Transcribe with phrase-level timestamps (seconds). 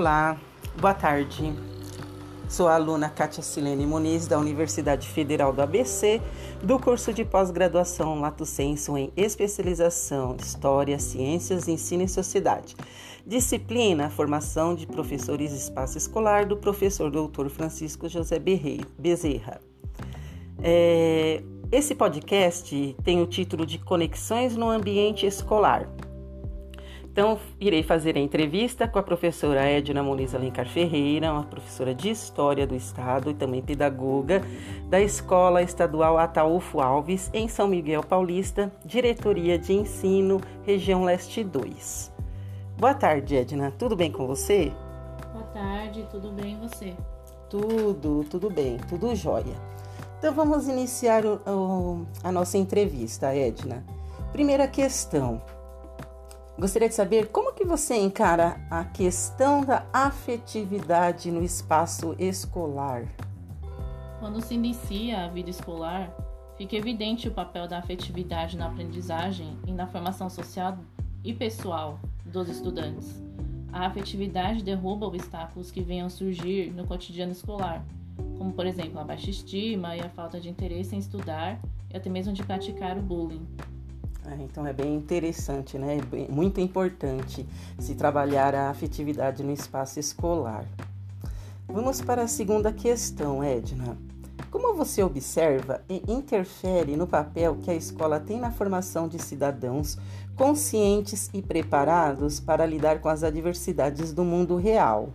[0.00, 0.40] Olá,
[0.80, 1.52] boa tarde.
[2.48, 6.22] Sou a aluna Kátia Silene Muniz, da Universidade Federal do ABC,
[6.62, 12.74] do curso de pós-graduação Lato Senso em especialização História, Ciências, Ensino e Sociedade.
[13.26, 17.50] Disciplina Formação de Professores Espaço Escolar, do professor Dr.
[17.50, 18.38] Francisco José
[18.98, 19.60] Bezerra.
[20.62, 25.86] É, esse podcast tem o título de Conexões no Ambiente Escolar.
[27.12, 32.08] Então, irei fazer a entrevista com a professora Edna Muniz Alencar Ferreira, uma professora de
[32.08, 34.40] História do Estado e também pedagoga
[34.88, 42.12] da Escola Estadual Ataúfo Alves, em São Miguel Paulista, Diretoria de Ensino, Região Leste 2.
[42.78, 43.72] Boa tarde, Edna.
[43.76, 44.72] Tudo bem com você?
[45.32, 46.94] Boa tarde, tudo bem e você?
[47.48, 49.56] Tudo, tudo bem, tudo jóia.
[50.16, 53.84] Então, vamos iniciar o, o, a nossa entrevista, Edna.
[54.32, 55.42] Primeira questão.
[56.60, 63.06] Gostaria de saber como que você encara a questão da afetividade no espaço escolar.
[64.18, 66.14] Quando se inicia a vida escolar,
[66.58, 70.76] fica evidente o papel da afetividade na aprendizagem e na formação social
[71.24, 73.22] e pessoal dos estudantes.
[73.72, 77.82] A afetividade derruba obstáculos que venham surgir no cotidiano escolar,
[78.36, 81.58] como por exemplo a baixa estima e a falta de interesse em estudar
[81.88, 83.48] e até mesmo de praticar o bullying.
[84.30, 85.98] É, então é bem interessante, né?
[85.98, 87.44] É muito importante
[87.78, 90.64] se trabalhar a afetividade no espaço escolar.
[91.66, 93.98] Vamos para a segunda questão, Edna.
[94.50, 99.98] Como você observa e interfere no papel que a escola tem na formação de cidadãos
[100.36, 105.10] conscientes e preparados para lidar com as adversidades do mundo real?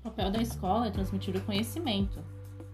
[0.00, 2.18] O papel da escola é transmitir o conhecimento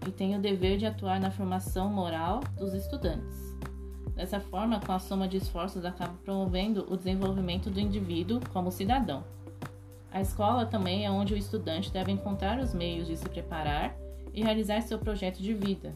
[0.07, 3.53] e tem o dever de atuar na formação moral dos estudantes.
[4.15, 9.23] Dessa forma, com a soma de esforços, acaba promovendo o desenvolvimento do indivíduo como cidadão.
[10.11, 13.95] A escola também é onde o estudante deve encontrar os meios de se preparar
[14.31, 15.95] e realizar seu projeto de vida.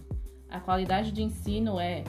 [0.50, 2.04] A qualidade de ensino é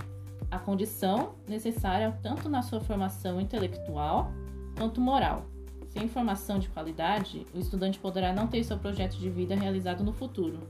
[0.51, 4.33] a condição necessária tanto na sua formação intelectual
[4.77, 5.45] quanto moral.
[5.89, 10.13] Sem formação de qualidade, o estudante poderá não ter seu projeto de vida realizado no
[10.13, 10.61] futuro.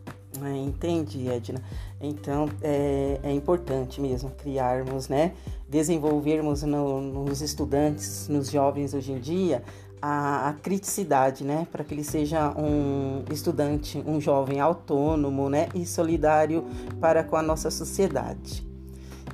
[0.44, 1.62] É, entendi, Edna.
[2.00, 5.32] Então é, é, importante mesmo criarmos, né?
[5.68, 9.62] Desenvolvermos no, nos estudantes, nos jovens hoje em dia,
[10.00, 11.66] a, a criticidade, né?
[11.70, 15.68] Para que ele seja um estudante, um jovem autônomo, né?
[15.74, 16.64] E solidário
[17.00, 18.66] para com a nossa sociedade.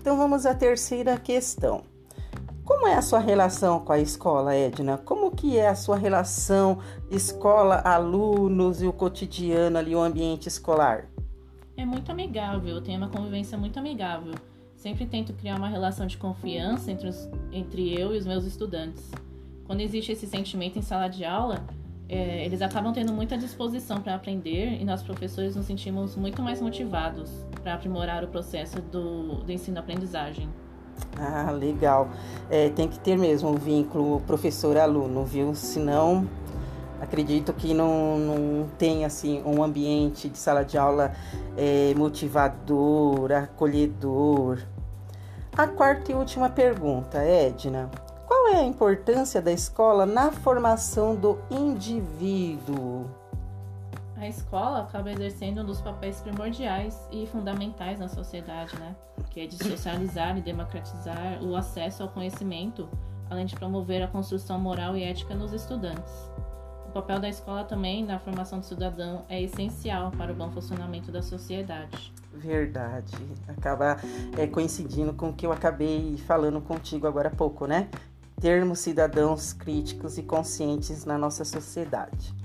[0.00, 1.93] Então vamos à terceira questão.
[2.64, 4.96] Como é a sua relação com a escola, Edna?
[4.96, 6.78] Como que é a sua relação
[7.10, 11.04] escola-alunos e o cotidiano ali, o ambiente escolar?
[11.76, 14.34] É muito amigável, tenho uma convivência muito amigável.
[14.76, 19.10] Sempre tento criar uma relação de confiança entre, os, entre eu e os meus estudantes.
[19.66, 21.62] Quando existe esse sentimento em sala de aula,
[22.08, 26.62] é, eles acabam tendo muita disposição para aprender e nós professores nos sentimos muito mais
[26.62, 27.30] motivados
[27.62, 30.48] para aprimorar o processo do, do ensino-aprendizagem.
[31.18, 32.08] Ah, legal.
[32.50, 35.54] É, tem que ter mesmo o vínculo professor-aluno, viu?
[35.54, 36.28] Senão,
[37.00, 41.12] acredito que não, não tem assim um ambiente de sala de aula
[41.56, 44.58] é, motivador, acolhedor.
[45.56, 47.90] A quarta e última pergunta, Edna.
[48.26, 53.06] Qual é a importância da escola na formação do indivíduo?
[54.24, 58.96] A escola acaba exercendo um dos papéis primordiais e fundamentais na sociedade, né?
[59.30, 62.88] Que é de socializar e democratizar o acesso ao conhecimento,
[63.28, 66.12] além de promover a construção moral e ética nos estudantes.
[66.88, 71.12] O papel da escola também na formação do cidadão é essencial para o bom funcionamento
[71.12, 72.12] da sociedade.
[72.32, 73.16] Verdade.
[73.48, 73.98] Acaba
[74.38, 77.88] é, coincidindo com o que eu acabei falando contigo agora há pouco, né?
[78.40, 82.43] Termos cidadãos críticos e conscientes na nossa sociedade.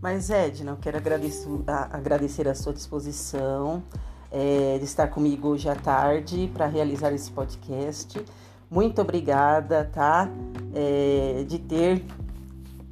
[0.00, 3.82] Mas, Edna, eu quero agradecer a, sua disposição
[4.30, 8.22] é, de estar comigo hoje à tarde para realizar esse podcast.
[8.70, 10.28] Muito obrigada, tá?
[10.74, 12.04] É, de ter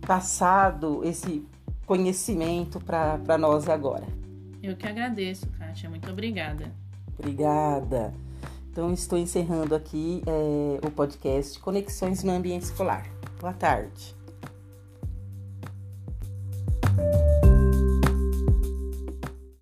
[0.06, 1.46] passado esse
[1.86, 4.06] conhecimento para nós agora.
[4.62, 5.90] Eu que agradeço, Kátia.
[5.90, 6.72] Muito obrigada.
[7.18, 8.14] Obrigada.
[8.70, 13.06] Então, estou encerrando aqui é, o podcast Conexões no Ambiente Escolar.
[13.40, 14.23] Boa tarde.